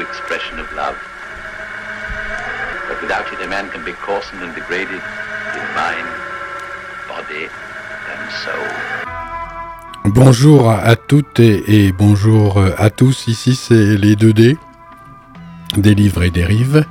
[0.00, 0.98] expression of love.
[2.88, 3.92] But without man can be
[4.42, 5.02] and degraded
[5.58, 6.08] in mind,
[7.08, 7.44] body,
[8.10, 8.96] and soul.
[10.04, 13.26] Bonjour à toutes et, bonjour à tous.
[13.28, 14.56] Ici, c'est les 2D,
[15.76, 16.86] des livres et des.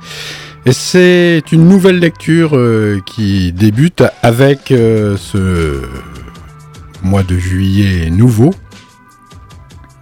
[0.64, 5.82] Et c'est une nouvelle lecture euh, qui débute avec euh, ce
[7.02, 8.52] mois de juillet nouveau.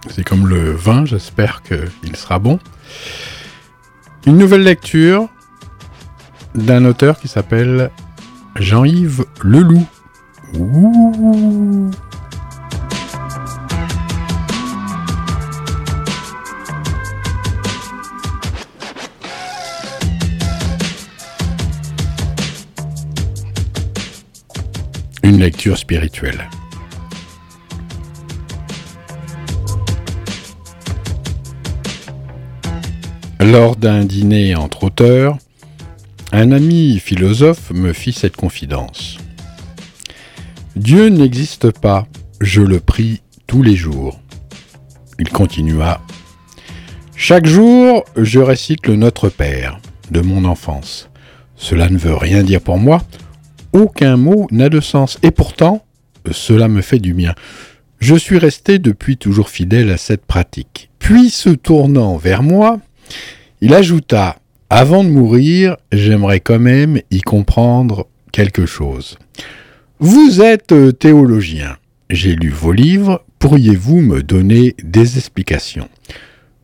[0.09, 2.59] C'est comme le vin, j'espère qu'il sera bon.
[4.25, 5.29] Une nouvelle lecture
[6.55, 7.91] d'un auteur qui s'appelle
[8.55, 9.85] Jean-Yves Leloup.
[25.23, 26.49] Une lecture spirituelle.
[33.51, 35.37] Lors d'un dîner entre auteurs,
[36.31, 39.19] un ami philosophe me fit cette confidence.
[40.75, 42.07] Dieu n'existe pas,
[42.41, 44.19] je le prie tous les jours.
[45.19, 46.01] Il continua.
[47.15, 49.79] Chaque jour, je récite le Notre Père
[50.09, 51.11] de mon enfance.
[51.55, 53.03] Cela ne veut rien dire pour moi,
[53.73, 55.85] aucun mot n'a de sens, et pourtant,
[56.31, 57.35] cela me fait du bien.
[57.99, 60.89] Je suis resté depuis toujours fidèle à cette pratique.
[60.97, 62.79] Puis, se tournant vers moi,
[63.65, 64.37] il ajouta
[64.69, 69.17] Avant de mourir, j'aimerais quand même y comprendre quelque chose.
[69.97, 71.77] Vous êtes théologien.
[72.11, 73.23] J'ai lu vos livres.
[73.39, 75.89] Pourriez-vous me donner des explications?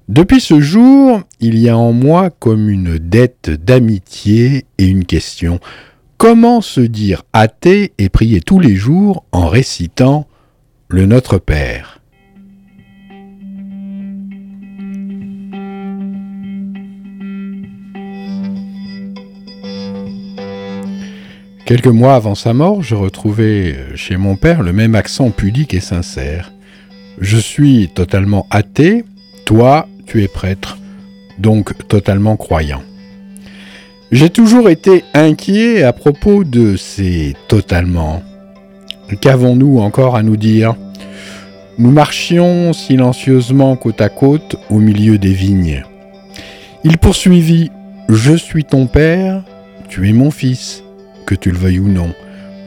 [0.10, 5.60] Depuis ce jour, il y a en moi comme une dette d'amitié et une question.
[6.20, 10.28] Comment se dire athée et prier tous les jours en récitant
[10.88, 12.01] le Notre Père?
[21.66, 25.80] Quelques mois avant sa mort, je retrouvais chez mon père le même accent pudique et
[25.80, 26.52] sincère.
[27.20, 29.06] Je suis totalement athée,
[29.46, 30.80] toi, tu es prêtre,
[31.38, 32.82] donc totalement croyant.
[34.12, 38.24] J'ai toujours été inquiet à propos de ces totalement.
[39.22, 40.76] Qu'avons-nous encore à nous dire?
[41.78, 45.86] Nous marchions silencieusement côte à côte au milieu des vignes.
[46.84, 47.72] Il poursuivit
[48.10, 49.44] Je suis ton père,
[49.88, 50.84] tu es mon fils
[51.26, 52.14] que tu le veuilles ou non.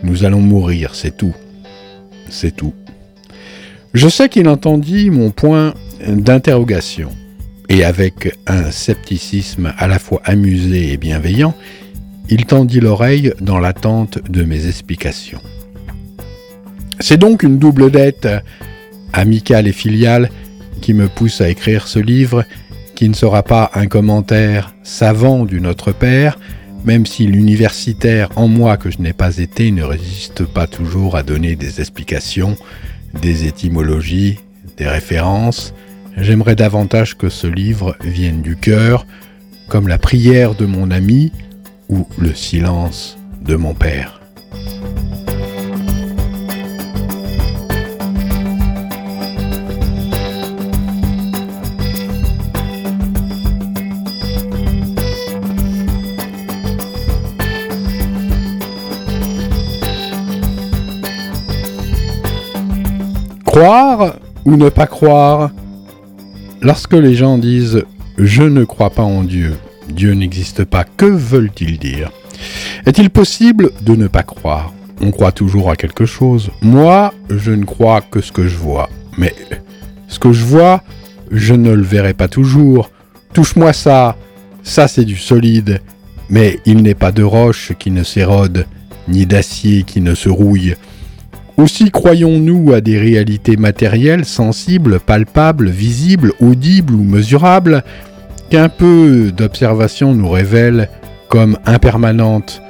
[0.03, 1.35] Nous allons mourir, c'est tout.
[2.29, 2.75] C'est tout.
[3.93, 5.75] Je sais qu'il entendit mon point
[6.07, 7.11] d'interrogation,
[7.69, 11.55] et avec un scepticisme à la fois amusé et bienveillant,
[12.29, 15.41] il tendit l'oreille dans l'attente de mes explications.
[17.01, 18.29] C'est donc une double dette,
[19.13, 20.31] amicale et filiale,
[20.81, 22.45] qui me pousse à écrire ce livre,
[22.95, 26.39] qui ne sera pas un commentaire savant du Notre Père,
[26.85, 31.23] même si l'universitaire en moi que je n'ai pas été ne résiste pas toujours à
[31.23, 32.57] donner des explications,
[33.21, 34.39] des étymologies,
[34.77, 35.75] des références,
[36.17, 39.07] j'aimerais davantage que ce livre vienne du cœur,
[39.69, 41.33] comme la prière de mon ami
[41.89, 44.24] ou le silence de mon père.
[63.57, 65.53] Croire ou ne pas croire?
[66.61, 67.77] Lorsque les gens disent⁇
[68.19, 69.55] Je ne crois pas en Dieu,
[69.89, 72.11] Dieu n'existe pas⁇ que veulent-ils dire?
[72.85, 74.73] Est-il possible de ne pas croire?
[75.01, 76.51] On croit toujours à quelque chose.
[76.63, 78.91] Moi, je ne crois que ce que je vois.
[79.19, 79.33] Mais
[80.09, 80.83] ce que je vois,
[81.31, 82.91] je ne le verrai pas toujours.
[83.35, 84.17] Touche-moi ça,
[84.65, 85.81] ça c'est du solide.
[86.29, 88.67] Mais il n'est pas de roche qui ne s'érode,
[89.07, 90.75] ni d'acier qui ne se rouille.
[91.57, 97.85] Aussi croyons-nous à des réalités matérielles, sensibles, palpables, visibles, audibles ou mesurables,
[98.51, 100.89] qu'un peu d'observation nous révèle
[101.29, 102.61] comme impermanentes.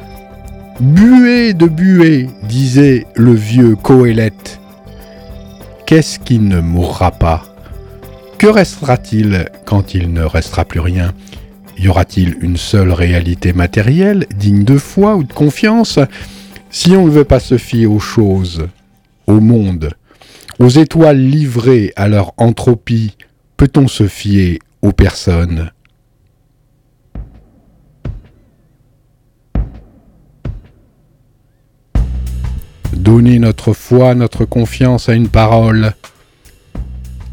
[0.80, 4.60] Buée de buée, disait le vieux Coëlette.
[5.86, 7.44] Qu'est-ce qui ne mourra pas?
[8.38, 11.12] Que restera-t-il quand il ne restera plus rien?
[11.78, 15.98] Y aura-t-il une seule réalité matérielle, digne de foi ou de confiance?
[16.76, 18.66] Si on ne veut pas se fier aux choses,
[19.28, 19.94] au monde,
[20.58, 23.16] aux étoiles livrées à leur entropie,
[23.56, 25.70] peut-on se fier aux personnes?
[32.92, 35.92] Donner notre foi, notre confiance à une parole.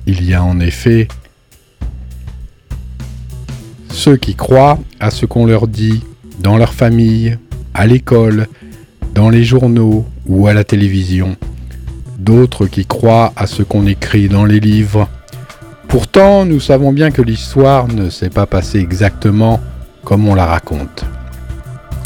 [0.06, 1.08] Il y a en effet
[3.90, 6.04] ceux qui croient à ce qu'on leur dit
[6.42, 7.40] dans leur famille,
[7.74, 8.48] à l'école,
[9.14, 11.36] dans les journaux ou à la télévision.
[12.18, 15.10] D'autres qui croient à ce qu'on écrit dans les livres.
[15.88, 19.60] Pourtant, nous savons bien que l'histoire ne s'est pas passée exactement
[20.04, 21.06] comme on la raconte.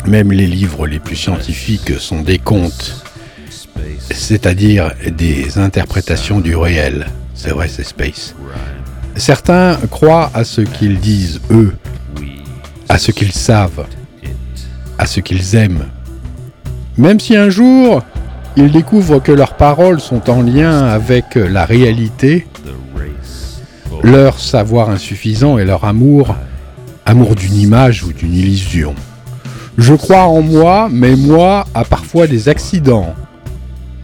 [0.07, 3.03] Même les livres les plus scientifiques sont des contes,
[4.11, 7.07] c'est-à-dire des interprétations du réel.
[7.33, 8.35] C'est vrai, c'est Space.
[9.15, 11.73] Certains croient à ce qu'ils disent, eux,
[12.89, 13.85] à ce qu'ils savent,
[14.97, 15.85] à ce qu'ils aiment.
[16.97, 18.03] Même si un jour,
[18.55, 22.47] ils découvrent que leurs paroles sont en lien avec la réalité,
[24.01, 26.35] leur savoir insuffisant et leur amour,
[27.05, 28.95] amour d'une image ou d'une illusion.
[29.77, 33.13] Je crois en moi, mais moi a parfois des accidents.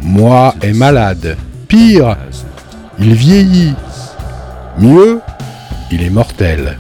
[0.02, 1.38] Moi est malade.
[1.70, 2.18] Pire,
[3.00, 3.74] il vieillit.
[4.78, 5.22] Mieux,
[5.92, 6.78] il est mortel.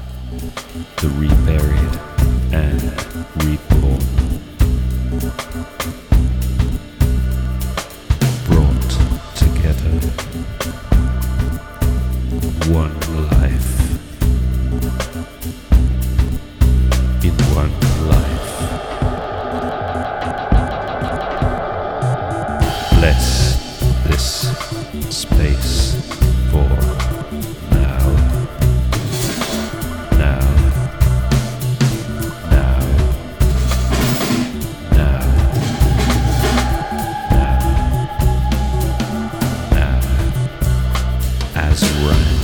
[42.07, 42.41] Rang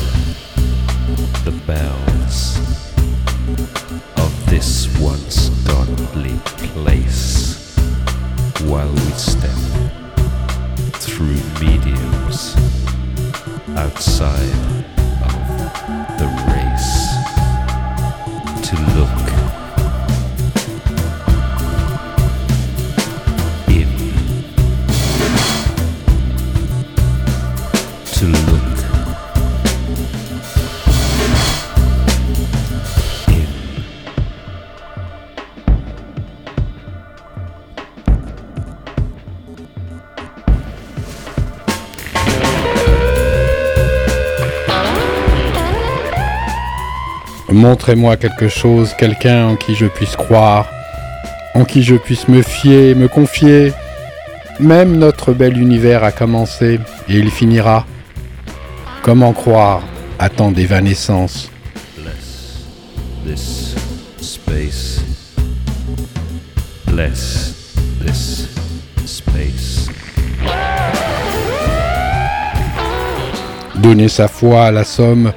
[1.45, 2.57] the bells
[4.17, 6.37] of this once godly
[6.73, 7.75] place,
[8.63, 9.59] while we step
[10.99, 12.55] through mediums
[13.75, 14.56] outside
[47.67, 50.69] Montrez-moi quelque chose, quelqu'un en qui je puisse croire,
[51.53, 53.73] en qui je puisse me fier, me confier.
[54.57, 56.79] Même notre bel univers a commencé
[57.09, 57.85] et il finira.
[59.03, 59.81] Comment croire
[60.17, 61.51] à tant d'évanescence?
[61.97, 62.55] Bless
[63.25, 63.75] this
[64.21, 65.01] space.
[66.85, 67.53] Bless
[68.05, 68.47] this
[69.05, 69.89] space.
[73.75, 75.33] Donner sa foi à la somme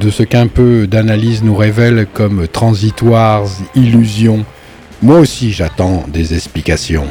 [0.00, 4.44] de ce qu'un peu d'analyse nous révèle comme transitoires illusions.
[5.02, 7.06] Moi aussi j'attends des explications.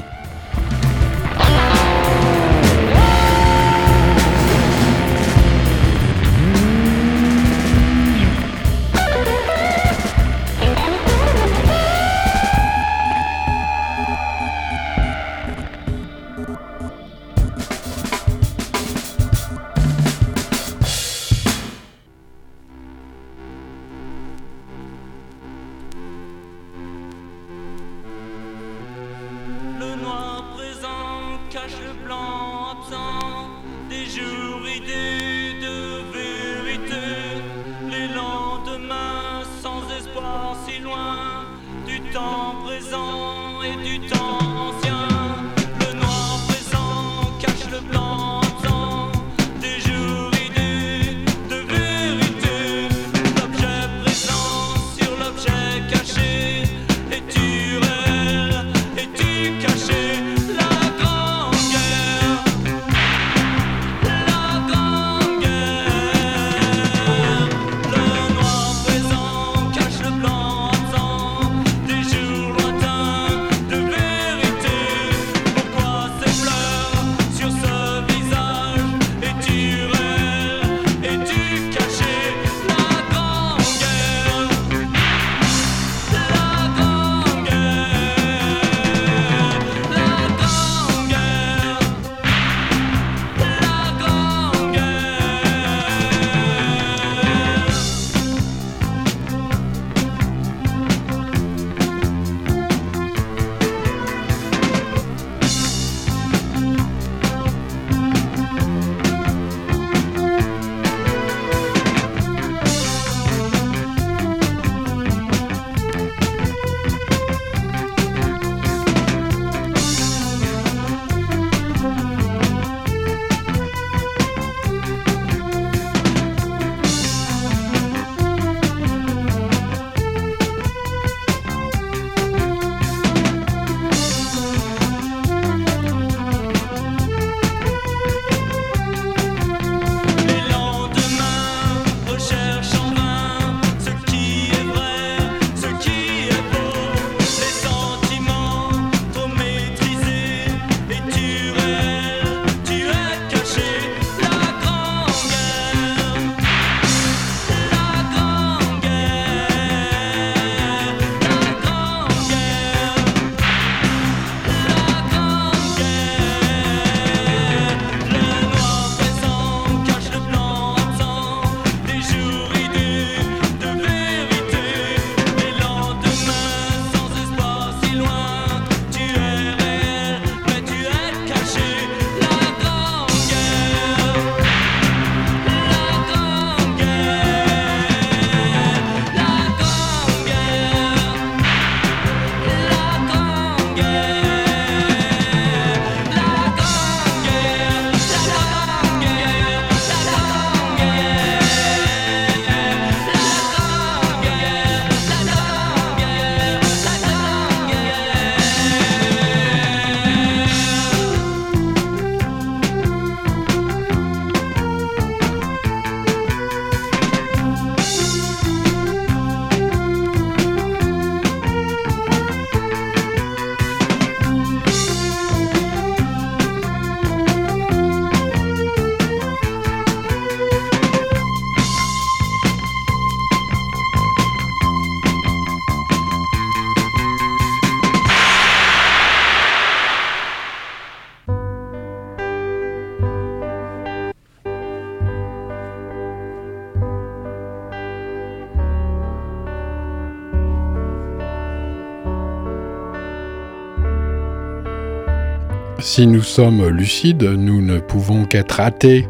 [255.98, 259.08] Si nous sommes lucides, nous ne pouvons qu'être athées,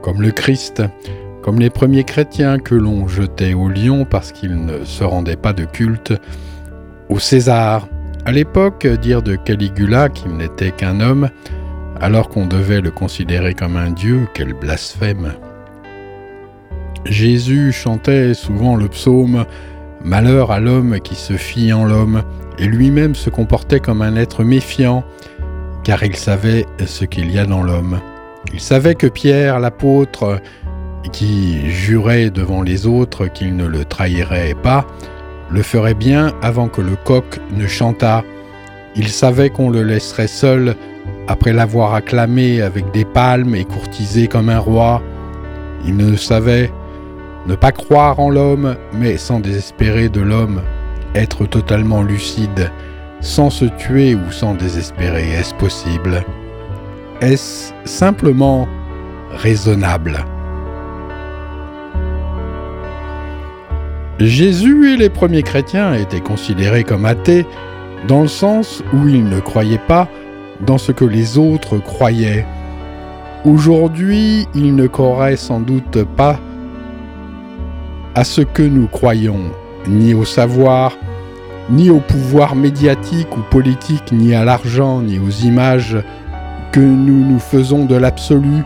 [0.00, 0.80] comme le Christ,
[1.42, 5.52] comme les premiers chrétiens que l'on jetait au lion parce qu'ils ne se rendaient pas
[5.52, 6.12] de culte
[7.08, 7.88] au César.
[8.26, 11.30] À l'époque, dire de Caligula qu'il n'était qu'un homme,
[12.00, 15.32] alors qu'on devait le considérer comme un dieu, quel blasphème.
[17.06, 19.46] Jésus chantait souvent le psaume
[20.04, 22.22] Malheur à l'homme qui se fie en l'homme,
[22.58, 25.04] et lui-même se comportait comme un être méfiant,
[25.84, 28.00] car il savait ce qu'il y a dans l'homme.
[28.52, 30.40] Il savait que Pierre, l'apôtre,
[31.12, 34.86] qui jurait devant les autres qu'il ne le trahirait pas,
[35.50, 38.22] le ferait bien avant que le coq ne chantât.
[38.96, 40.76] Il savait qu'on le laisserait seul
[41.28, 45.02] après l'avoir acclamé avec des palmes et courtisé comme un roi.
[45.86, 46.70] Il ne savait
[47.46, 50.60] ne pas croire en l'homme, mais sans désespérer de l'homme,
[51.14, 52.70] être totalement lucide,
[53.20, 56.24] sans se tuer ou sans désespérer, est-ce possible?
[57.20, 58.66] Est-ce simplement
[59.30, 60.24] raisonnable?
[64.18, 67.46] Jésus et les premiers chrétiens étaient considérés comme athées
[68.06, 70.08] dans le sens où ils ne croyaient pas
[70.66, 72.46] dans ce que les autres croyaient.
[73.44, 76.38] Aujourd'hui, ils ne croiraient sans doute pas
[78.14, 79.40] à ce que nous croyons,
[79.88, 80.96] ni au savoir,
[81.68, 85.98] ni au pouvoir médiatique ou politique, ni à l'argent, ni aux images
[86.72, 88.64] que nous nous faisons de l'absolu,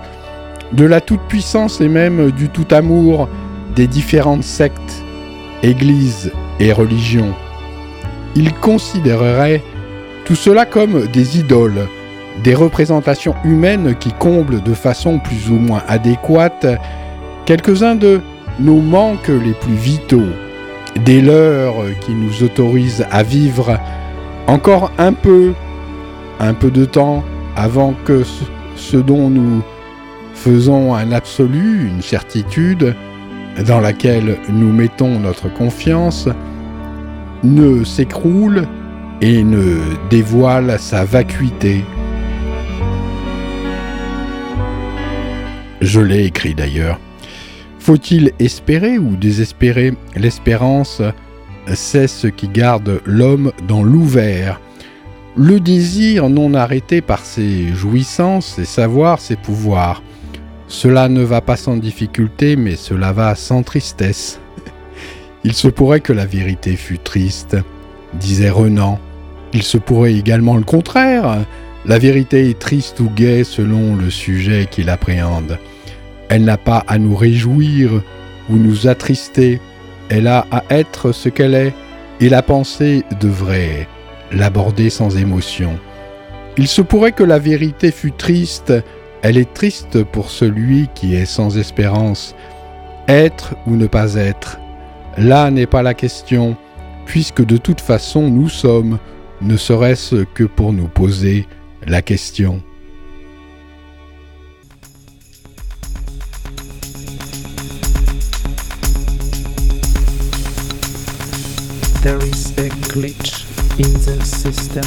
[0.73, 3.29] de la toute-puissance et même du tout-amour
[3.75, 5.03] des différentes sectes,
[5.63, 7.35] églises et religions.
[8.37, 9.63] Ils considéreraient
[10.25, 11.89] tout cela comme des idoles,
[12.43, 16.67] des représentations humaines qui comblent de façon plus ou moins adéquate
[17.47, 18.21] quelques-uns de
[18.59, 20.23] nos manques les plus vitaux,
[21.05, 23.79] des leurs qui nous autorisent à vivre
[24.47, 25.53] encore un peu,
[26.41, 27.25] un peu de temps
[27.57, 28.23] avant que
[28.77, 29.63] ce dont nous
[30.35, 32.95] faisons un absolu, une certitude,
[33.67, 36.29] dans laquelle nous mettons notre confiance,
[37.43, 38.67] ne s'écroule
[39.21, 39.79] et ne
[40.11, 41.85] dévoile sa vacuité.
[45.81, 46.99] Je l'ai écrit d'ailleurs.
[47.85, 51.03] Faut-il espérer ou désespérer L'espérance,
[51.75, 54.59] c'est ce qui garde l'homme dans l'ouvert.
[55.37, 60.03] Le désir non arrêté par ses jouissances, ses savoirs, ses pouvoirs.
[60.67, 64.41] Cela ne va pas sans difficulté, mais cela va sans tristesse.
[65.45, 67.55] Il se pourrait que la vérité fût triste,
[68.15, 68.99] disait Renan.
[69.53, 71.45] Il se pourrait également le contraire.
[71.85, 75.59] La vérité est triste ou gaie selon le sujet qu'il appréhende.
[76.29, 78.03] Elle n'a pas à nous réjouir
[78.51, 79.61] ou nous attrister,
[80.09, 81.75] elle a à être ce qu'elle est,
[82.21, 83.89] et la pensée devrait
[84.33, 85.79] l'aborder sans émotion.
[86.57, 88.73] Il se pourrait que la vérité fût triste,
[89.23, 92.35] elle est triste pour celui qui est sans espérance.
[93.09, 94.59] Être ou ne pas être,
[95.19, 96.57] là n'est pas la question,
[97.07, 98.99] puisque de toute façon nous sommes,
[99.43, 101.47] ne serait-ce que pour nous poser
[101.87, 102.63] la question.
[112.95, 113.43] Glitch
[113.81, 114.87] in the system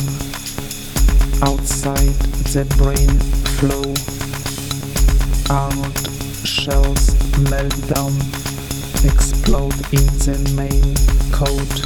[1.44, 2.16] outside
[2.56, 3.12] the brain
[3.60, 3.84] flow.
[5.54, 6.00] Armored
[6.48, 7.12] shells
[7.52, 8.16] melt down,
[9.04, 10.96] explode in the main
[11.36, 11.80] code.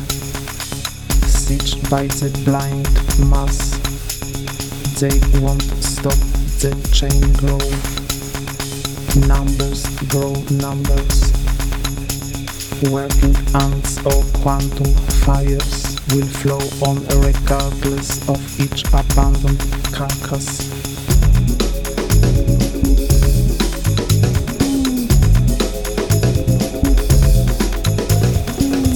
[1.25, 2.85] Sieged by the blind
[3.31, 3.81] mass,
[5.01, 6.21] they won't stop
[6.61, 7.65] the chain grow.
[9.25, 11.31] Numbers grow numbers.
[12.91, 14.93] Working ants or quantum
[15.25, 19.59] fires will flow on regardless of each abandoned
[19.93, 20.57] carcass.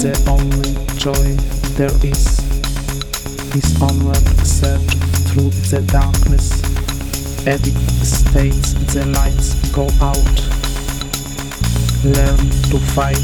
[0.01, 1.35] The only joy
[1.77, 2.39] there is
[3.55, 4.81] is onward search
[5.29, 6.59] through the darkness.
[7.47, 10.37] Edict states the lights go out.
[12.03, 13.15] Learn to fight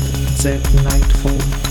[0.42, 1.71] the nightfall.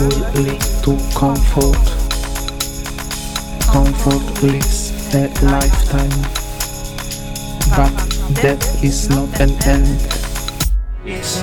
[0.00, 1.84] Lead to comfort.
[3.70, 6.22] Comfort lives a lifetime.
[7.76, 7.94] But
[8.42, 10.00] death is not an end.
[11.04, 11.42] It's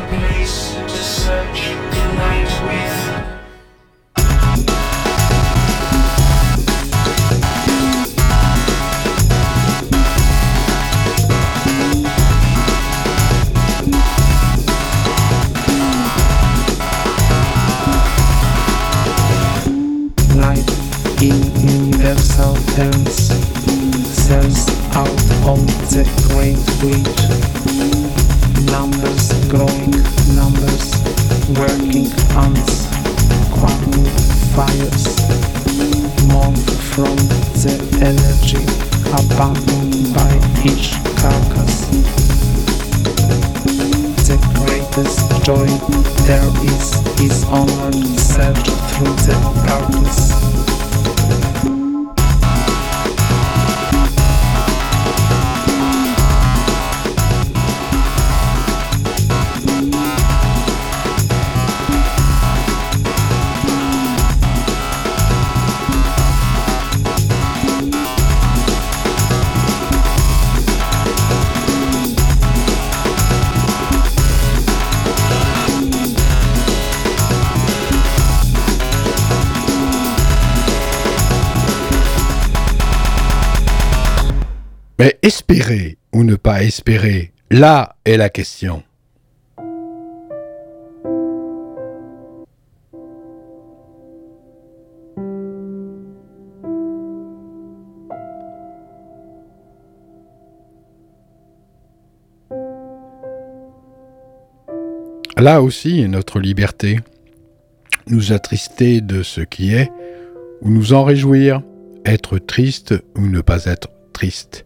[26.80, 27.19] sweet.
[85.30, 88.82] Espérer ou ne pas espérer, là est la question.
[105.38, 107.02] Là aussi est notre liberté.
[108.08, 109.92] Nous attrister de ce qui est,
[110.64, 111.62] ou nous en réjouir,
[112.04, 114.66] être triste ou ne pas être triste.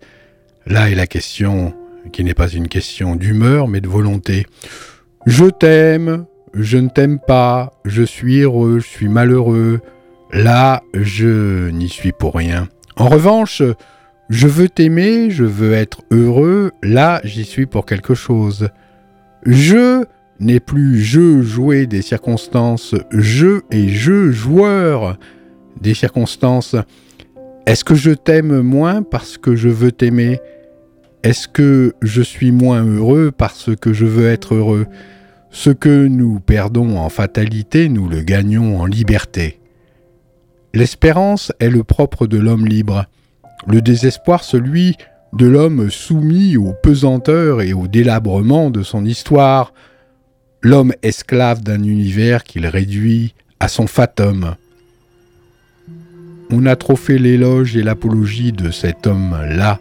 [0.65, 1.73] Là est la question
[2.11, 4.45] qui n'est pas une question d'humeur, mais de volonté.
[5.25, 9.81] Je t'aime, je ne t'aime pas, je suis heureux, je suis malheureux.
[10.31, 12.67] Là, je n'y suis pour rien.
[12.95, 13.61] En revanche,
[14.29, 18.69] je veux t'aimer, je veux être heureux, là, j'y suis pour quelque chose.
[19.45, 20.05] Je
[20.39, 25.17] n'est plus je joué des circonstances, je et je joueur
[25.79, 26.75] des circonstances.
[27.65, 30.39] Est-ce que je t'aime moins parce que je veux t'aimer?
[31.23, 34.85] Est-ce que je suis moins heureux parce que je veux être heureux?
[35.49, 39.61] Ce que nous perdons en fatalité, nous le gagnons en liberté.
[40.73, 43.05] L'espérance est le propre de l'homme libre,
[43.65, 44.97] le désespoir celui
[45.31, 49.73] de l'homme soumis aux pesanteurs et au délabrement de son histoire,
[50.61, 54.55] l'homme esclave d'un univers qu'il réduit à son fatum.
[56.51, 59.79] On a trop fait l'éloge et l'apologie de cet homme-là,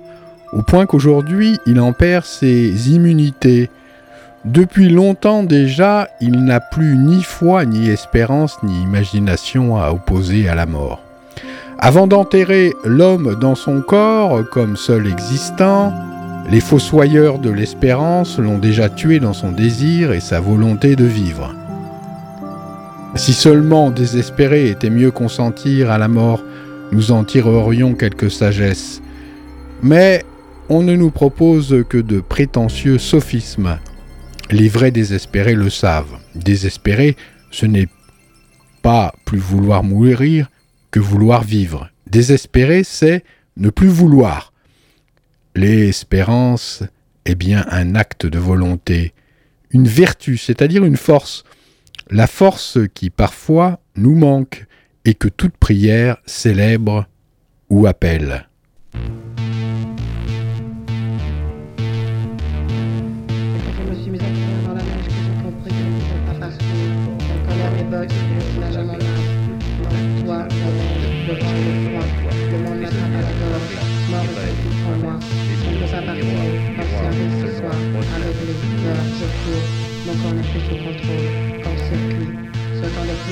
[0.53, 3.71] au point qu'aujourd'hui il en perd ses immunités.
[4.45, 10.55] Depuis longtemps déjà, il n'a plus ni foi, ni espérance, ni imagination à opposer à
[10.55, 11.01] la mort.
[11.79, 15.93] Avant d'enterrer l'homme dans son corps comme seul existant,
[16.51, 21.55] les fossoyeurs de l'espérance l'ont déjà tué dans son désir et sa volonté de vivre.
[23.15, 26.43] Si seulement désespérer était mieux consentir à la mort,
[26.93, 29.03] nous en tirerions quelque sagesse.
[29.83, 30.25] Mais
[30.71, 33.79] on ne nous propose que de prétentieux sophismes.
[34.51, 36.19] Les vrais désespérés le savent.
[36.35, 37.17] Désespérer,
[37.51, 37.89] ce n'est
[38.81, 40.51] pas plus vouloir mourir
[40.91, 41.91] que vouloir vivre.
[42.07, 43.25] Désespérer, c'est
[43.59, 44.55] ne plus vouloir.
[45.55, 46.83] L'espérance
[47.27, 49.13] est bien un acte de volonté,
[49.71, 51.45] une vertu, c'est-à-dire une force,
[52.13, 54.67] la force qui parfois nous manque
[55.05, 57.07] et que toute prière célèbre
[57.71, 58.49] ou appelle.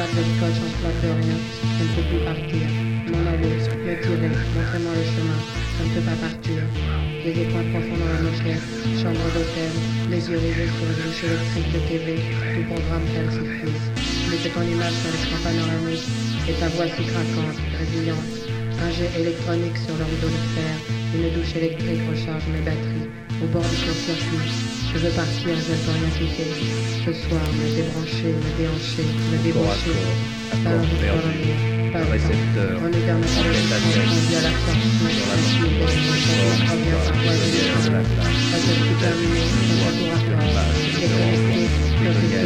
[0.00, 1.36] De rien.
[1.76, 2.64] Je ne peux plus partir.
[3.12, 5.40] M'en aller, me tirer, montrez-moi le chemin.
[5.76, 6.56] Je ne peux pas partir.
[7.20, 8.64] Des points profonds dans la moquette,
[8.96, 9.72] chambre d'hôtel,
[10.08, 13.84] les yeux rivés sur le bouche électrique de TV, tout programme calcifrise.
[14.32, 16.08] Mettez ton image sur l'écran panoramique,
[16.48, 18.32] et ta voix si craquante, résiliente.
[18.80, 20.74] Un jet électronique sur le rideau de fer,
[21.12, 23.12] une douche électrique recharge mes batteries.
[23.44, 26.50] Au bord du court-circuit, je veux partir, je ne peux rien quitter.
[27.04, 29.38] Ce soir, me débrancher, me déhancher, me.
[30.64, 30.82] Pas un
[31.92, 35.54] pas le récepteur, à la sortie, dans la de
[36.80, 38.02] guerre de la
[38.50, 40.20] pas de tout terminé, à.
[41.00, 42.42] Déconnecté, des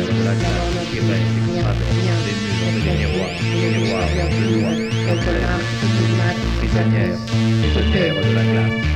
[2.80, 4.08] des miroirs, des miroirs
[6.58, 7.18] prisonnières,
[8.22, 8.93] de classe.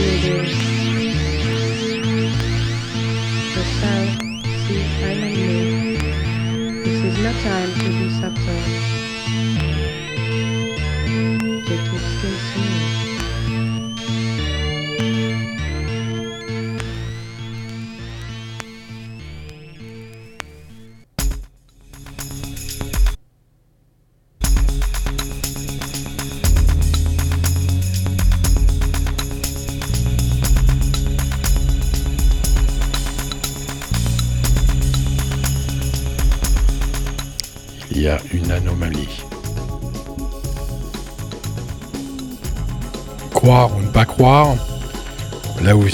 [0.00, 0.56] Place.
[3.54, 3.64] The
[6.84, 8.59] This is no time to be subtle.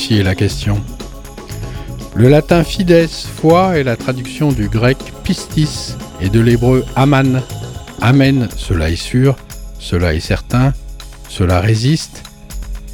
[0.08, 0.80] Est la question.
[2.14, 7.42] Le latin fides, foi, est la traduction du grec pistis et de l'hébreu aman.
[8.00, 9.36] Amen, cela est sûr,
[9.80, 10.72] cela est certain,
[11.28, 12.22] cela résiste.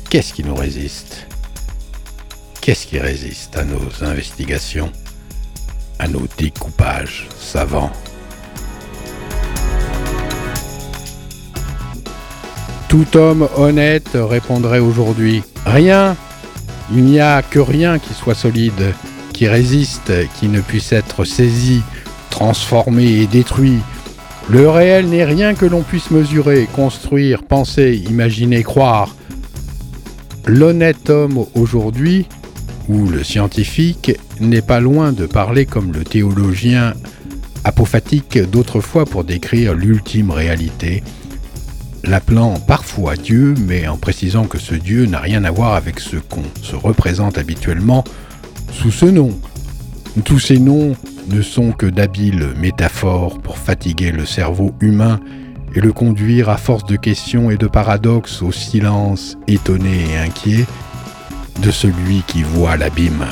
[0.09, 1.27] Qu'est-ce qui nous résiste?
[2.63, 4.91] Qu'est-ce qui résiste à nos investigations,
[5.99, 7.93] à nos découpages savants?
[12.89, 16.17] Tout homme honnête répondrait aujourd'hui Rien
[16.95, 18.95] Il n'y a que rien qui soit solide,
[19.33, 21.83] qui résiste, qui ne puisse être saisi,
[22.31, 23.79] transformé et détruit.
[24.51, 29.15] Le réel n'est rien que l'on puisse mesurer, construire, penser, imaginer, croire.
[30.47, 32.27] L'honnête homme aujourd'hui,
[32.89, 36.93] ou le scientifique, n'est pas loin de parler comme le théologien
[37.65, 41.03] apophatique d'autrefois pour décrire l'ultime réalité,
[42.05, 46.17] l'appelant parfois Dieu, mais en précisant que ce Dieu n'a rien à voir avec ce
[46.17, 48.05] qu'on se représente habituellement
[48.73, 49.31] sous ce nom.
[50.25, 50.95] Tous ces noms
[51.29, 55.21] ne sont que d'habiles métaphores pour fatiguer le cerveau humain
[55.75, 60.67] et le conduire à force de questions et de paradoxes au silence étonné et inquiet
[61.63, 63.25] de celui qui voit l'abîme.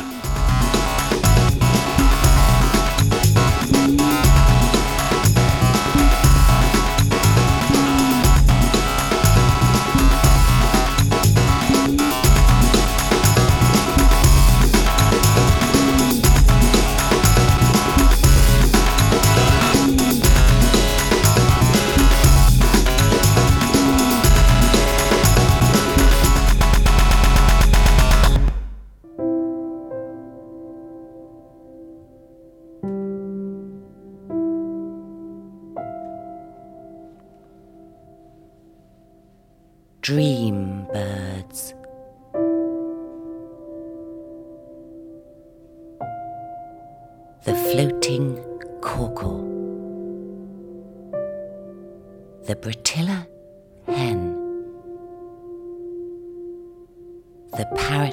[57.61, 58.10] The parrot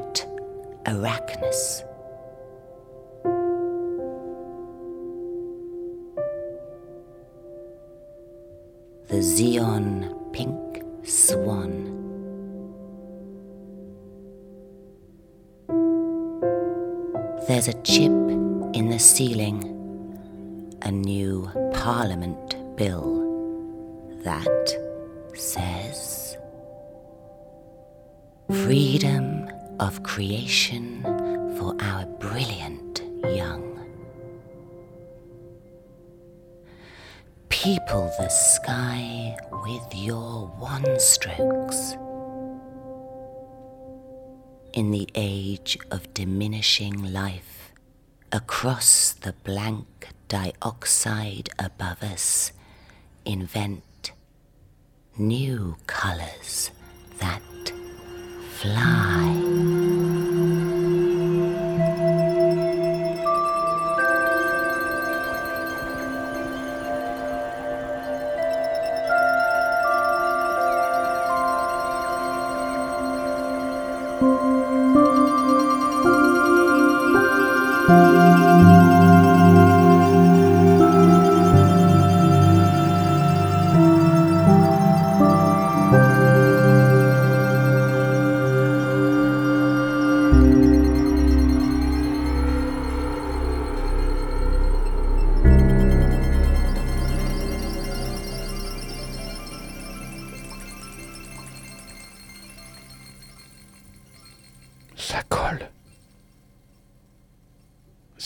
[31.68, 33.02] for our brilliant
[33.36, 33.64] young.
[37.50, 41.98] People the sky with your one strokes.
[44.72, 47.74] In the age of diminishing life,
[48.32, 52.54] across the blank dioxide above us,
[53.26, 54.14] invent
[55.18, 56.72] new colors
[57.20, 57.42] that
[58.54, 59.47] fly.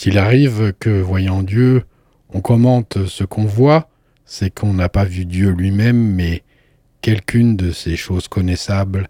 [0.02, 1.84] S'il arrive que, voyant Dieu,
[2.30, 3.88] on commente ce qu'on voit,
[4.24, 6.42] c'est qu'on n'a pas vu Dieu lui-même, mais
[7.02, 9.08] quelqu'une de ces choses connaissables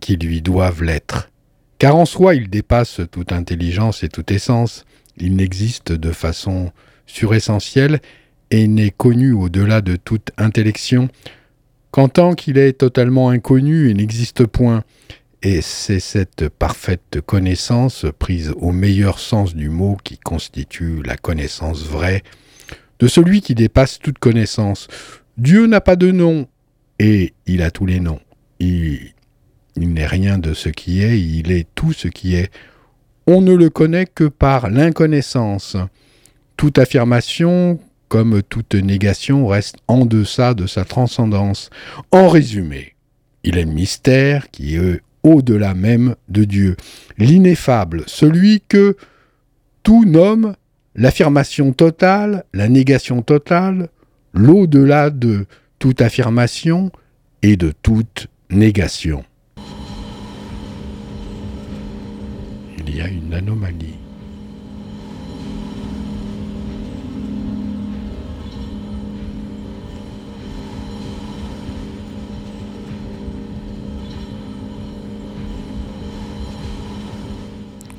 [0.00, 1.30] qui lui doivent l'être.
[1.78, 4.86] Car en soi, il dépasse toute intelligence et toute essence,
[5.18, 6.72] il n'existe de façon
[7.06, 8.00] suressentielle
[8.50, 11.10] et n'est connu au-delà de toute intellection
[11.92, 14.82] qu'en tant qu'il est totalement inconnu et n'existe point.
[15.42, 21.84] Et c'est cette parfaite connaissance, prise au meilleur sens du mot, qui constitue la connaissance
[21.84, 22.22] vraie
[22.98, 24.88] de celui qui dépasse toute connaissance.
[25.36, 26.48] Dieu n'a pas de nom,
[26.98, 28.20] et il a tous les noms.
[28.58, 29.12] Il,
[29.76, 32.50] n'est rien de ce qui est, il est tout ce qui est.
[33.26, 35.76] On ne le connaît que par l'inconnaissance.
[36.56, 41.68] Toute affirmation, comme toute négation, reste en deçà de sa transcendance.
[42.12, 42.94] En résumé,
[43.44, 46.76] il est le mystère qui est au-delà même de Dieu,
[47.18, 48.96] l'ineffable, celui que
[49.82, 50.54] tout nomme
[50.94, 53.88] l'affirmation totale, la négation totale,
[54.32, 55.46] l'au-delà de
[55.78, 56.92] toute affirmation
[57.42, 59.24] et de toute négation.
[62.78, 64.05] Il y a une anomalie.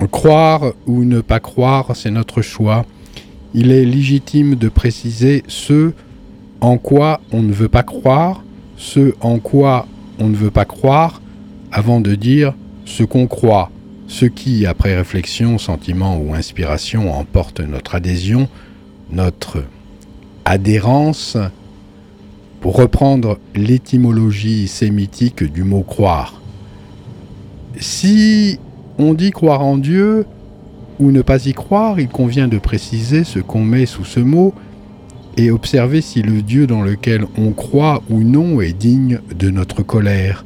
[0.06, 2.86] Croire ou ne pas croire, c'est notre choix.
[3.54, 5.92] Il est légitime de préciser ce
[6.62, 8.44] en quoi on ne veut pas croire,
[8.78, 9.88] ce en quoi
[10.20, 11.22] on ne veut pas croire,
[11.72, 12.54] avant de dire
[12.86, 13.72] ce qu'on croit,
[14.08, 18.48] ce qui, après réflexion, sentiment ou inspiration, emporte notre adhésion,
[19.12, 19.64] notre
[20.46, 21.38] adhérence,
[22.62, 26.42] pour reprendre l'étymologie sémitique du mot croire.
[27.80, 28.60] Si
[28.98, 30.26] on dit croire en Dieu
[31.00, 34.54] ou ne pas y croire, il convient de préciser ce qu'on met sous ce mot
[35.38, 39.84] et observer si le Dieu dans lequel on croit ou non est digne de notre
[39.84, 40.46] colère,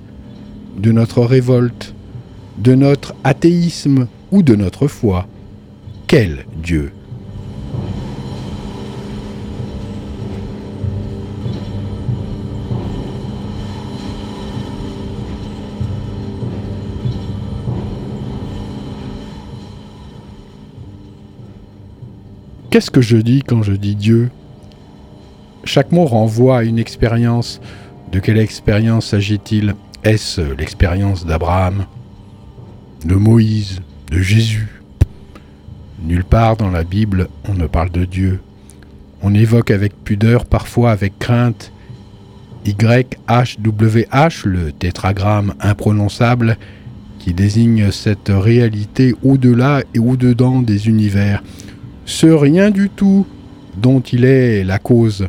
[0.77, 1.93] de notre révolte,
[2.57, 5.27] de notre athéisme ou de notre foi.
[6.07, 6.91] Quel Dieu?
[22.71, 24.29] Qu'est-ce que je dis quand je dis Dieu?
[25.65, 27.59] Chaque mot renvoie à une expérience.
[28.13, 29.75] De quelle expérience s'agit-il?
[30.05, 31.85] Est-ce l'expérience d'Abraham,
[33.03, 34.69] de Moïse, de Jésus?
[36.01, 38.39] Nulle part dans la Bible on ne parle de Dieu.
[39.21, 41.73] On évoque avec pudeur, parfois avec crainte,
[42.65, 46.57] YHWH, le tétragramme imprononçable
[47.19, 51.43] qui désigne cette réalité au-delà et au-dedans des univers
[52.05, 53.25] ce rien du tout
[53.77, 55.27] dont il est la cause.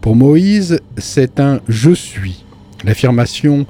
[0.00, 2.44] Pour Moïse, c'est un je suis,
[2.84, 3.66] l'affirmation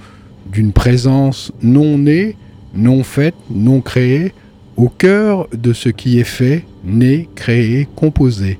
[0.50, 2.36] d'une présence non née
[2.74, 4.32] non faite, non créée,
[4.76, 8.58] au cœur de ce qui est fait, né, créé, composé.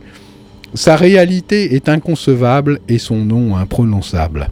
[0.75, 4.51] Sa réalité est inconcevable et son nom imprononçable.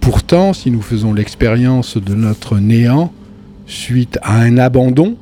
[0.00, 3.12] Pourtant, si nous faisons l'expérience de notre néant,
[3.66, 5.16] suite à un abandon,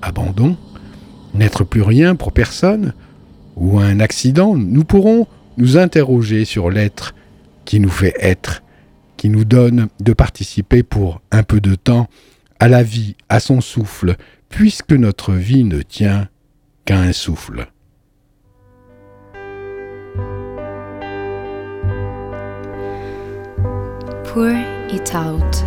[0.00, 0.56] abandon,
[1.34, 2.92] n'être plus rien pour personne,
[3.56, 7.14] ou un accident, nous pourrons nous interroger sur l'être
[7.64, 8.62] qui nous fait être,
[9.16, 12.08] qui nous donne de participer pour un peu de temps
[12.60, 14.16] à la vie, à son souffle,
[14.48, 16.28] puisque notre vie ne tient
[16.84, 17.66] qu'à un souffle.
[24.24, 24.48] Pour
[24.90, 25.62] it out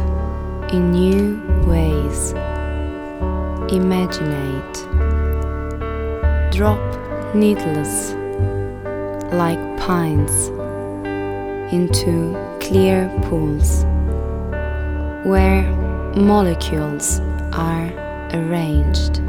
[0.71, 2.34] in new ways.
[6.52, 8.14] Drop needless
[9.34, 10.48] like pines
[11.74, 13.84] into clear pools
[15.26, 15.64] where
[16.16, 17.20] molecules
[17.52, 17.92] are
[18.34, 19.22] arranged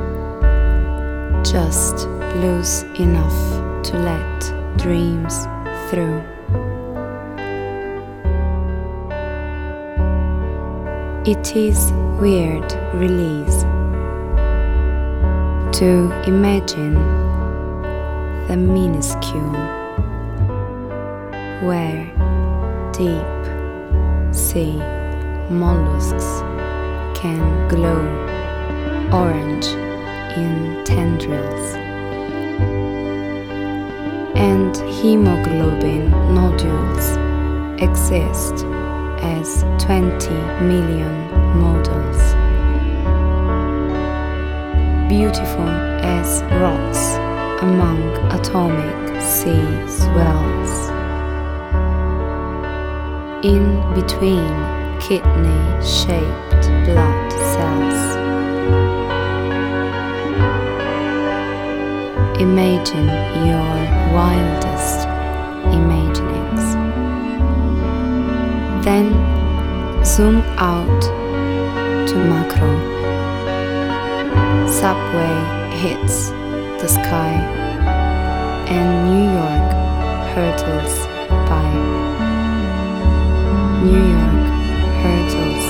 [1.45, 5.47] just loose enough to let dreams
[5.89, 6.23] through.
[11.25, 13.65] It is weird release
[15.77, 16.95] to imagine
[18.49, 19.53] the minuscule
[21.69, 22.03] where
[22.95, 24.77] deep sea
[25.51, 26.41] mollusks
[27.15, 28.01] can glow
[29.13, 29.67] orange
[30.39, 31.75] in tendrils
[34.35, 37.07] and hemoglobin nodules
[37.83, 38.65] exist
[39.21, 40.31] as 20
[40.65, 41.15] million
[41.61, 42.26] models.
[45.09, 45.69] Beautiful
[46.03, 47.15] as rocks
[47.63, 48.03] among
[48.33, 50.91] atomic sea swells.
[53.45, 54.51] In between
[54.99, 58.17] kidney shaped blood cells.
[62.41, 63.07] Imagine
[63.47, 63.75] your
[64.13, 65.07] wildest
[65.73, 66.75] imaginings.
[68.85, 69.15] Then
[70.05, 71.03] zoom out
[72.09, 72.96] to macro.
[74.87, 75.39] Subway
[75.83, 76.29] hits
[76.81, 77.35] the sky,
[78.69, 79.71] and New York
[80.33, 80.95] hurtles
[81.51, 81.69] by.
[83.83, 84.47] New York
[85.03, 85.66] hurtles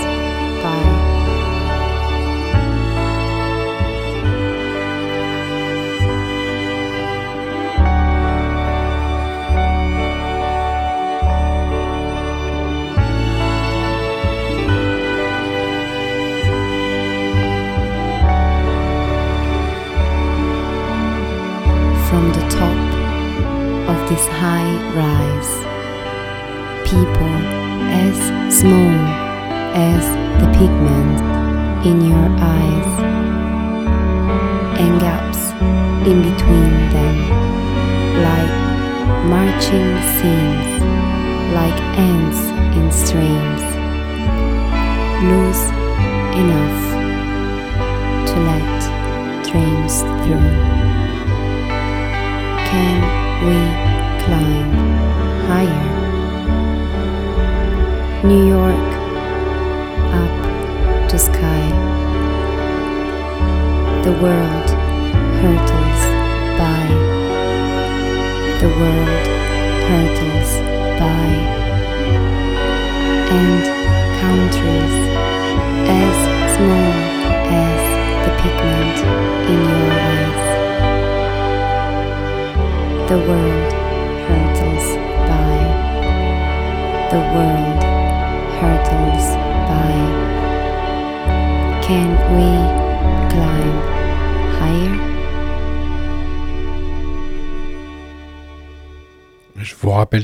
[24.17, 25.53] this high rise,
[26.89, 27.37] people
[28.05, 28.17] as
[28.59, 28.97] small
[29.77, 30.05] as
[30.41, 31.19] the pigment
[31.85, 32.93] in your eyes,
[34.81, 35.51] and gaps
[36.09, 37.17] in between them,
[38.29, 38.55] like
[39.35, 40.73] marching scenes,
[41.53, 42.41] like ants
[42.79, 43.65] in streams,
[45.29, 45.86] loose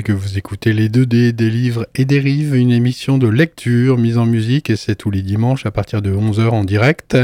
[0.03, 4.19] que vous écoutez les 2D des livres et des rives, une émission de lecture mise
[4.19, 7.17] en musique et c'est tous les dimanches à partir de 11h en direct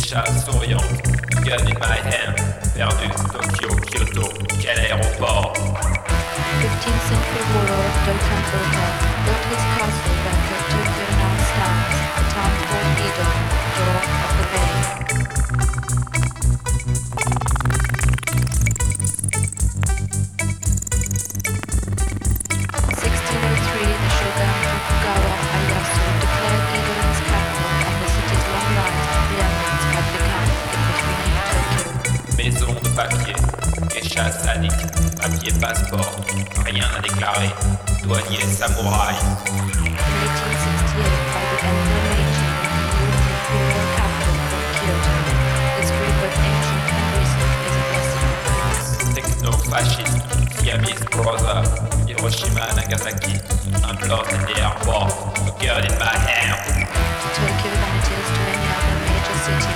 [0.00, 1.02] Souriante.
[1.44, 2.36] Gun in my hand.
[2.74, 3.08] Perdu.
[3.32, 4.28] Tokyo, Kyoto.
[4.58, 5.56] Quel aéroport
[6.60, 8.86] 15th century warlord Dokan Oka
[9.24, 10.16] built his castle
[10.70, 13.26] Tokyo now stands, a town called Edo,
[13.76, 15.29] jaw of the bay.
[35.40, 36.16] douanier passeport,
[36.66, 37.50] rien à déclarer,
[38.02, 39.14] douanier samouraï.
[49.14, 50.20] Techno-fasciste,
[50.60, 51.62] Siamese brother,
[52.06, 53.40] Hiroshima Nagasaki,
[53.88, 55.10] un blood in the airport,
[55.46, 56.56] a girl in my hair.
[57.34, 58.14] Tokyo to
[58.76, 59.74] other major city.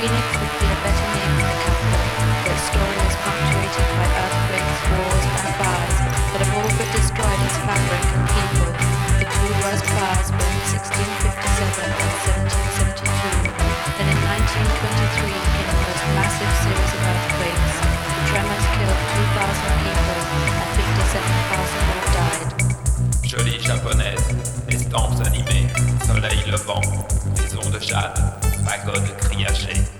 [0.00, 2.02] Phoenix would be a better name for the capital,
[2.44, 4.47] but story is punctuated by earthquakes.
[4.96, 5.96] walls and bars
[6.32, 8.70] that have all but destroyed its fabric and people.
[9.20, 12.12] The two worst fires were 1657 and
[12.96, 13.58] 1772,
[13.98, 17.74] and in 1923 came the most massive series of earthquakes.
[17.82, 19.00] The tremors killed
[19.36, 20.18] 2,000 people
[20.56, 22.48] and 57,000 more died.
[23.28, 24.26] Jolie japonaise,
[24.68, 25.68] estampes animées,
[26.06, 26.86] soleil levant,
[27.36, 28.20] maison de jade,
[28.64, 29.97] pagode criachée.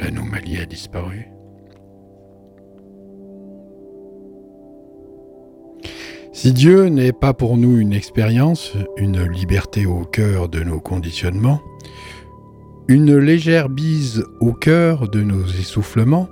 [0.00, 1.28] L'anomalie a disparu.
[6.32, 11.60] Si Dieu n'est pas pour nous une expérience, une liberté au cœur de nos conditionnements,
[12.88, 16.28] une légère bise au cœur de nos essoufflements,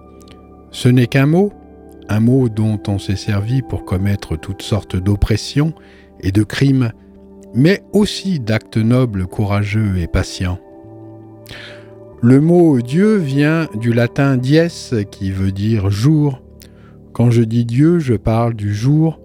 [0.70, 1.52] ce n'est qu'un mot,
[2.08, 5.72] un mot dont on s'est servi pour commettre toutes sortes d'oppressions
[6.20, 6.92] et de crimes,
[7.54, 10.58] mais aussi d'actes nobles, courageux et patients.
[12.22, 14.58] Le mot Dieu vient du latin dies
[15.10, 16.40] qui veut dire jour.
[17.12, 19.20] Quand je dis Dieu, je parle du jour,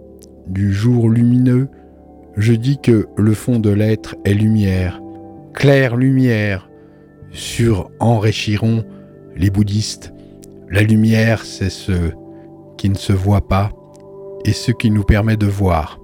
[0.47, 1.69] du jour lumineux.
[2.36, 5.01] Je dis que le fond de l'être est lumière,
[5.53, 6.69] claire lumière.
[7.32, 8.84] Sur enrichiront
[9.36, 10.13] les bouddhistes.
[10.69, 12.11] La lumière, c'est ce
[12.80, 13.71] qui ne se voit pas
[14.45, 15.99] et ce qui nous permet de voir.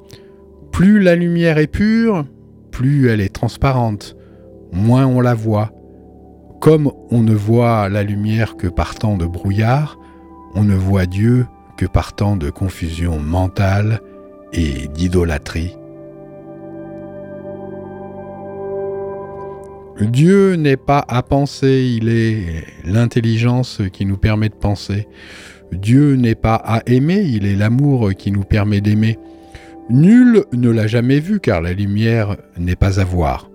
[0.73, 2.25] Plus la lumière est pure,
[2.69, 4.17] plus elle est transparente,
[4.73, 5.71] moins on la voit.
[6.59, 9.97] Comme on ne voit la lumière que partant de brouillard,
[10.53, 11.47] on ne voit Dieu
[11.77, 14.01] que partant de confusion mentale
[14.51, 15.77] et d'idolâtrie.
[20.01, 25.07] Dieu n'est pas à penser, il est l'intelligence qui nous permet de penser.
[25.71, 29.17] Dieu n'est pas à aimer, il est l'amour qui nous permet d'aimer.
[29.89, 33.49] Nul ne l'a jamais vu car la lumière n'est pas à voir.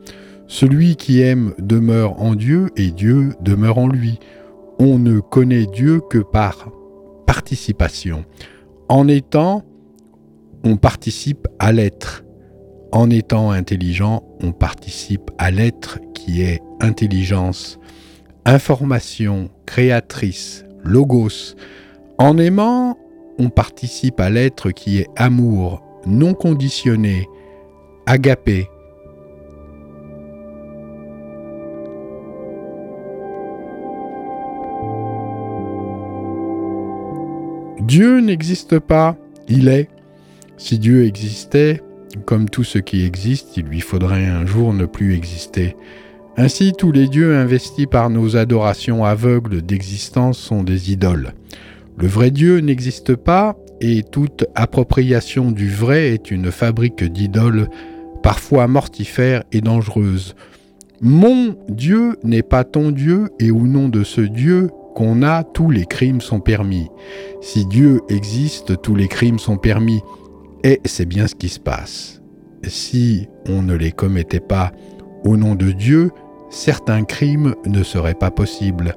[0.47, 4.19] Celui qui aime demeure en Dieu et Dieu demeure en lui.
[4.79, 6.71] On ne connaît Dieu que par
[7.27, 8.25] participation.
[8.89, 9.65] En étant,
[10.65, 12.25] on participe à l'être.
[12.93, 17.79] En étant intelligent, on participe à l'être qui est intelligence,
[18.45, 21.55] information, créatrice, logos.
[22.21, 22.99] En aimant,
[23.39, 27.27] on participe à l'être qui est amour, non conditionné,
[28.05, 28.69] agapé.
[37.81, 39.17] Dieu n'existe pas,
[39.49, 39.89] il est.
[40.59, 41.81] Si Dieu existait,
[42.27, 45.75] comme tout ce qui existe, il lui faudrait un jour ne plus exister.
[46.37, 51.33] Ainsi, tous les dieux investis par nos adorations aveugles d'existence sont des idoles.
[52.01, 57.69] Le vrai Dieu n'existe pas, et toute appropriation du vrai est une fabrique d'idoles
[58.23, 60.35] parfois mortifères et dangereuses.
[61.03, 65.71] Mon Dieu n'est pas ton Dieu, et au nom de ce Dieu qu'on a, tous
[65.71, 66.89] les crimes sont permis.
[67.43, 70.01] Si Dieu existe, tous les crimes sont permis.
[70.65, 72.23] Et c'est bien ce qui se passe.
[72.67, 74.73] Si on ne les commettait pas
[75.25, 76.11] au nom de Dieu,
[76.49, 78.95] certains crimes ne seraient pas possibles.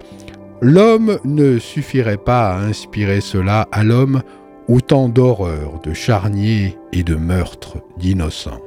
[0.66, 4.22] L'homme ne suffirait pas à inspirer cela à l'homme
[4.70, 8.62] autant d'horreurs, de charniers et de meurtres d'innocents.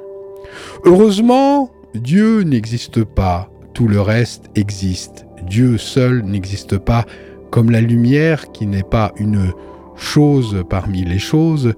[0.84, 5.24] Heureusement, Dieu n'existe pas, tout le reste existe.
[5.46, 7.06] Dieu seul n'existe pas
[7.50, 9.50] comme la lumière qui n'est pas une
[9.96, 11.72] chose parmi les choses,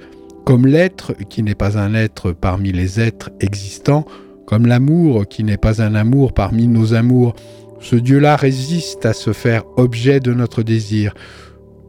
[0.45, 4.05] comme l'être qui n'est pas un être parmi les êtres existants,
[4.47, 7.37] comme l'amour qui n'est pas un amour parmi nos amours.
[7.81, 11.15] Ce Dieu-là résiste à se faire objet de notre désir.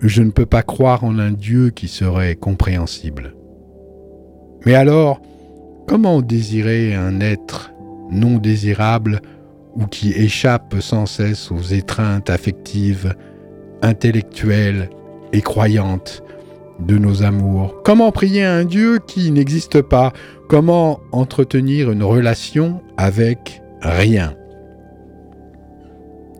[0.01, 3.35] Je ne peux pas croire en un Dieu qui serait compréhensible.
[4.65, 5.19] Mais alors,
[5.87, 7.71] comment désirer un être
[8.11, 9.21] non désirable
[9.75, 13.15] ou qui échappe sans cesse aux étreintes affectives,
[13.81, 14.89] intellectuelles
[15.33, 16.23] et croyantes
[16.79, 17.81] de nos amours?
[17.83, 20.13] Comment prier un Dieu qui n'existe pas?
[20.47, 24.35] Comment entretenir une relation avec rien?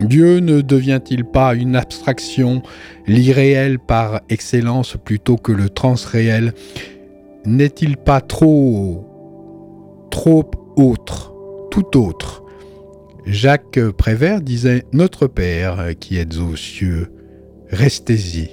[0.01, 2.61] Dieu ne devient-il pas une abstraction,
[3.05, 6.53] l'irréel par excellence plutôt que le transréel?
[7.45, 9.05] N'est-il pas trop,
[10.09, 11.33] trop autre,
[11.69, 12.43] tout autre?
[13.25, 17.11] Jacques Prévert disait Notre Père qui êtes aux cieux,
[17.69, 18.49] restez-y.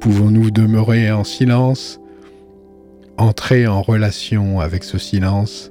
[0.00, 2.00] Pouvons-nous demeurer en silence,
[3.18, 5.70] entrer en relation avec ce silence,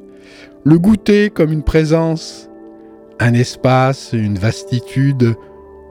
[0.63, 2.50] le goûter comme une présence,
[3.21, 5.35] un espace, une vastitude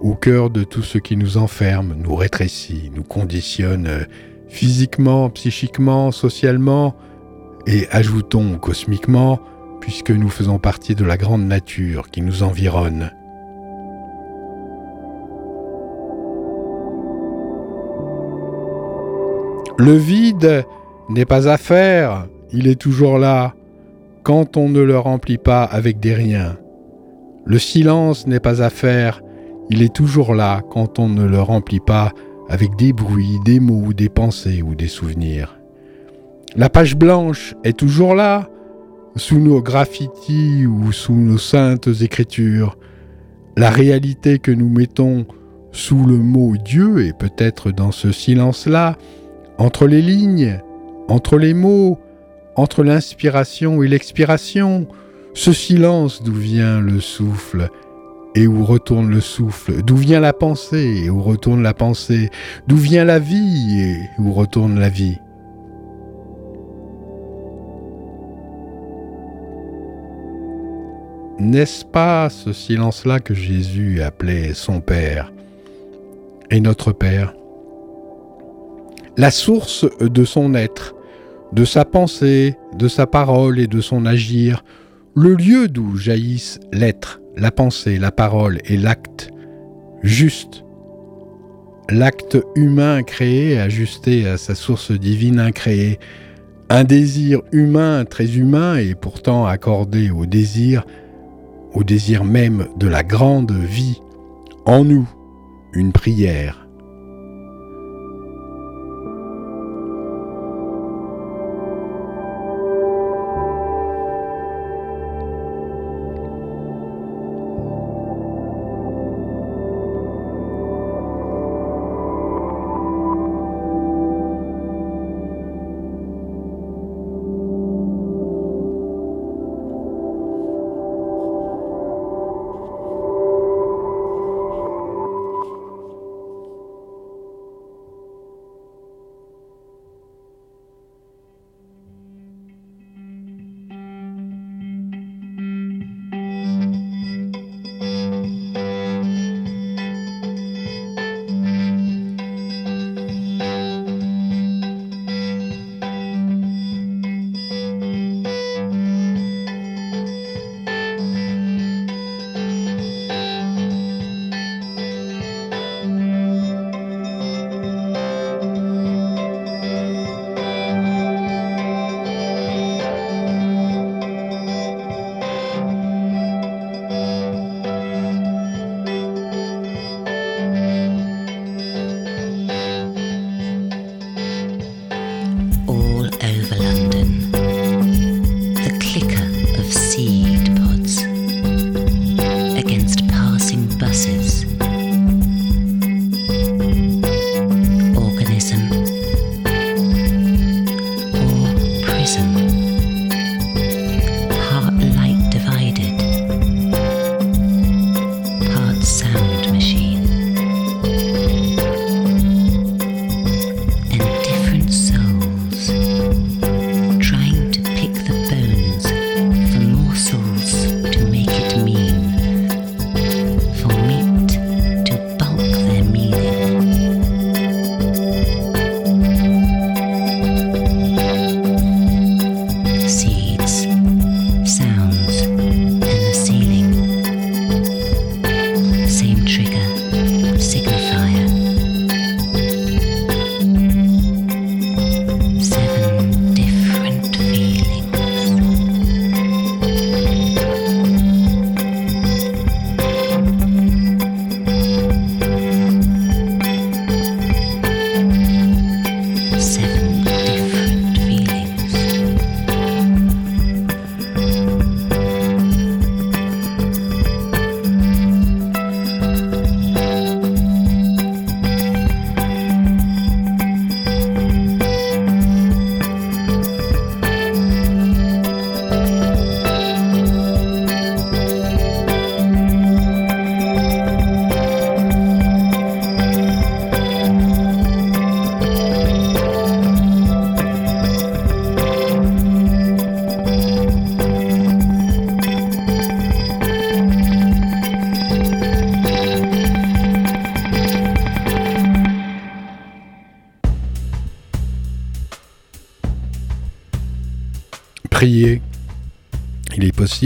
[0.02, 4.06] au cœur de tout ce qui nous enferme, nous rétrécit, nous conditionne
[4.48, 6.96] physiquement, psychiquement, socialement,
[7.68, 9.38] et ajoutons cosmiquement,
[9.80, 13.12] puisque nous faisons partie de la grande nature qui nous environne.
[19.78, 20.64] Le vide
[21.08, 23.54] n'est pas à faire, il est toujours là,
[24.24, 26.56] quand on ne le remplit pas avec des riens.
[27.44, 29.22] Le silence n'est pas à faire,
[29.70, 32.12] il est toujours là quand on ne le remplit pas
[32.48, 35.58] avec des bruits, des mots, des pensées ou des souvenirs.
[36.56, 38.50] La page blanche est toujours là,
[39.16, 42.76] sous nos graffitis ou sous nos saintes écritures.
[43.56, 45.26] La réalité que nous mettons
[45.72, 48.96] sous le mot Dieu est peut-être dans ce silence-là,
[49.58, 50.60] entre les lignes,
[51.08, 51.98] entre les mots,
[52.56, 54.88] entre l'inspiration et l'expiration,
[55.34, 57.68] ce silence d'où vient le souffle
[58.34, 62.30] et où retourne le souffle, d'où vient la pensée et où retourne la pensée,
[62.66, 65.18] d'où vient la vie et où retourne la vie?
[71.38, 75.32] N'est-ce pas ce silence-là que Jésus appelait son Père
[76.50, 77.34] et notre Père?
[79.16, 80.94] La source de son être,
[81.52, 84.62] de sa pensée, de sa parole et de son agir,
[85.16, 89.30] le lieu d'où jaillissent l'être, la pensée, la parole et l'acte
[90.02, 90.64] juste,
[91.88, 95.98] l'acte humain créé, ajusté à sa source divine incréée,
[96.68, 100.84] un désir humain très humain et pourtant accordé au désir,
[101.74, 104.00] au désir même de la grande vie,
[104.64, 105.08] en nous,
[105.72, 106.59] une prière.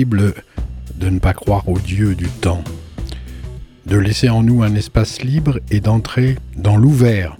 [0.03, 2.65] De ne pas croire au Dieu du temps,
[3.87, 7.37] de laisser en nous un espace libre et d'entrer dans l'ouvert.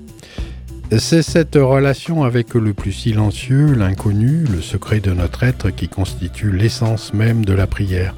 [0.97, 6.53] C'est cette relation avec le plus silencieux, l'inconnu, le secret de notre être qui constitue
[6.53, 8.15] l'essence même de la prière.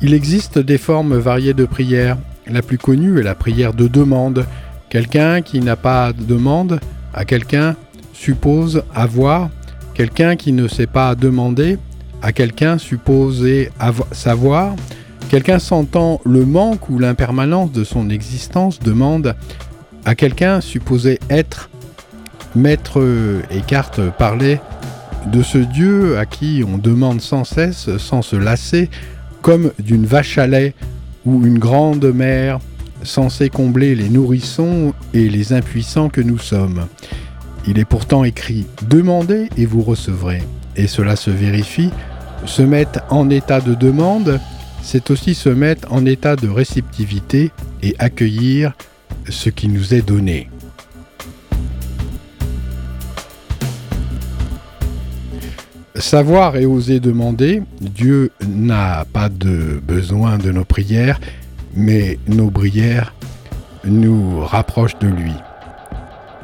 [0.00, 2.16] Il existe des formes variées de prière.
[2.46, 4.46] La plus connue est la prière de demande.
[4.88, 6.80] Quelqu'un qui n'a pas de demande
[7.12, 7.76] à quelqu'un
[8.14, 9.50] suppose avoir.
[9.92, 11.76] Quelqu'un qui ne sait pas demander
[12.22, 14.74] à quelqu'un supposé avo- savoir.
[15.28, 19.34] Quelqu'un sentant le manque ou l'impermanence de son existence demande
[20.04, 21.68] à quelqu'un supposé être
[22.56, 23.02] Maître
[23.50, 24.60] Eckhart parlait
[25.30, 28.88] de ce Dieu à qui on demande sans cesse, sans se lasser,
[29.42, 30.74] comme d'une vache à lait
[31.26, 32.58] ou une grande mère
[33.02, 36.86] censée combler les nourrissons et les impuissants que nous sommes.
[37.66, 40.42] Il est pourtant écrit Demandez et vous recevrez.
[40.78, 41.90] Et cela se vérifie.
[42.46, 44.40] Se mettre en état de demande,
[44.80, 47.50] c'est aussi se mettre en état de réceptivité
[47.82, 48.72] et accueillir
[49.28, 50.48] ce qui nous est donné.
[55.96, 61.18] Savoir et oser demander, Dieu n'a pas de besoin de nos prières,
[61.74, 63.14] mais nos prières
[63.84, 65.34] nous rapprochent de lui.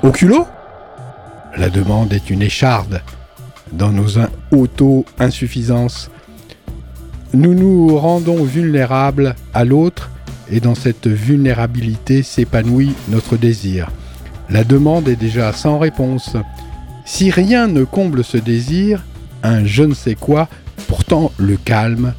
[0.03, 0.47] Au culot?
[1.57, 3.01] La demande est une écharde
[3.77, 4.18] dans nos
[4.51, 6.11] auto-insuffisances.
[7.33, 10.11] Nous nous rendons vulnérables à l'autre
[10.51, 13.91] et dans cette vulnérabilité s'épanouit notre désir.
[14.51, 16.37] La demande est déjà sans réponse.
[17.05, 19.05] Si rien ne comble ce désir,
[19.43, 20.49] un je ne sais quoi,
[20.87, 22.14] pourtant le calme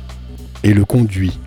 [0.63, 1.39] et le conduit.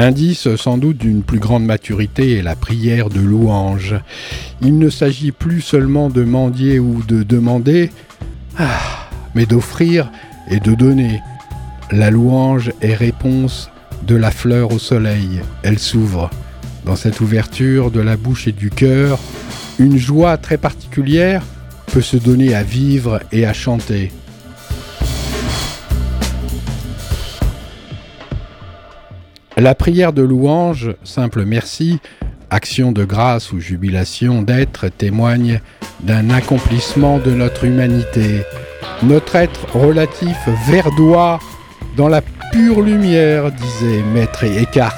[0.00, 3.96] Indice sans doute d'une plus grande maturité est la prière de louange.
[4.62, 7.90] Il ne s'agit plus seulement de mendier ou de demander,
[8.56, 10.08] ah, mais d'offrir
[10.48, 11.20] et de donner.
[11.90, 13.72] La louange est réponse
[14.06, 15.40] de la fleur au soleil.
[15.64, 16.30] Elle s'ouvre.
[16.84, 19.18] Dans cette ouverture de la bouche et du cœur,
[19.80, 21.42] une joie très particulière
[21.86, 24.12] peut se donner à vivre et à chanter.
[29.60, 31.98] La prière de louange, simple merci,
[32.48, 35.60] action de grâce ou jubilation d'être témoigne
[35.98, 38.44] d'un accomplissement de notre humanité.
[39.02, 40.36] Notre être relatif
[40.68, 41.40] verdoie
[41.96, 44.94] dans la pure lumière, disait Maître Eckhart.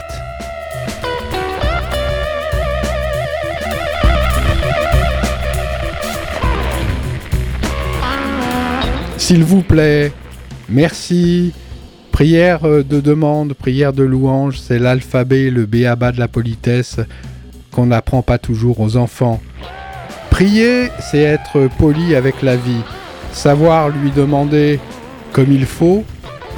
[9.16, 10.12] S'il vous plaît,
[10.68, 11.54] merci.
[12.20, 17.00] Prière de demande, prière de louange, c'est l'alphabet, le béaba de la politesse
[17.72, 19.40] qu'on n'apprend pas toujours aux enfants.
[20.28, 22.82] Prier, c'est être poli avec la vie,
[23.32, 24.80] savoir lui demander
[25.32, 26.04] comme il faut,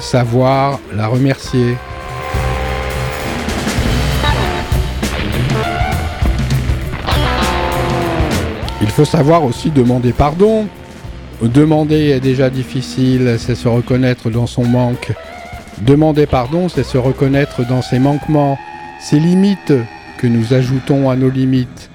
[0.00, 1.76] savoir la remercier.
[8.80, 10.66] Il faut savoir aussi demander pardon.
[11.40, 15.12] Demander est déjà difficile, c'est se reconnaître dans son manque.
[15.80, 18.58] Demander pardon, c'est se reconnaître dans ses manquements,
[19.00, 19.72] ses limites
[20.18, 21.90] que nous ajoutons à nos limites,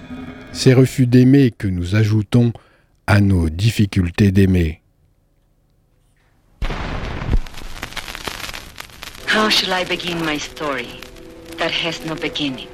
[0.52, 2.52] ces refus d'aimer que nous ajoutons
[3.06, 4.82] à nos difficultés d'aimer.
[9.34, 11.00] How shall I begin my story
[11.58, 12.68] that has no beginning?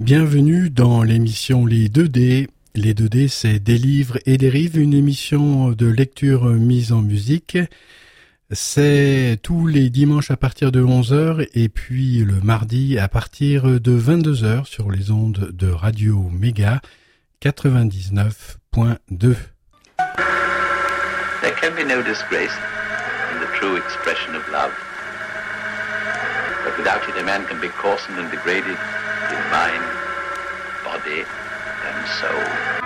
[0.00, 2.48] Bienvenue dans l'émission Les 2D.
[2.74, 7.58] Les 2D, c'est des livres et des rives, une émission de lecture mise en musique.
[8.52, 13.96] C'est tous les dimanches à partir de 11h et puis le mardi à partir de
[13.96, 16.80] 22h sur les ondes de Radio Méga
[17.44, 19.36] 99.2.
[21.42, 22.50] There can be no disgrace
[23.32, 24.72] in the true expression of love.
[26.64, 28.76] But without it, a man can be coarsened and degraded
[29.30, 29.84] in mind,
[30.84, 31.22] body,
[31.86, 32.79] and soul.